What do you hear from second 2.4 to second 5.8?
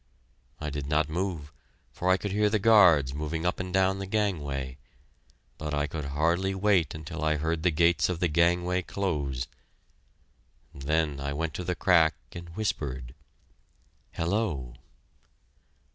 the guards moving up and down the gangway, but